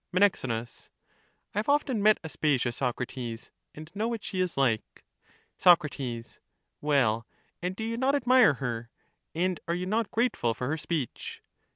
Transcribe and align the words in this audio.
Men. 0.11 0.23
I 0.23 0.65
have 1.53 1.69
often 1.69 2.01
met 2.01 2.19
Aspasia, 2.23 2.71
Socrates, 2.71 3.51
and 3.75 3.91
know 3.95 4.07
what 4.07 4.23
she 4.23 4.39
is 4.39 4.57
like. 4.57 5.03
Soc. 5.59 5.85
Well, 6.81 7.27
and 7.61 7.75
do 7.75 7.83
you 7.83 7.97
not 7.97 8.15
admire 8.15 8.55
her, 8.55 8.89
and 9.35 9.59
are 9.67 9.75
you 9.75 9.85
not 9.85 10.09
grateful 10.09 10.55
for 10.55 10.69
her 10.69 10.77
speech? 10.79 11.43